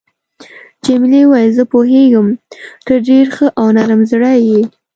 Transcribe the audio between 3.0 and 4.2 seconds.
ډېر ښه او نرم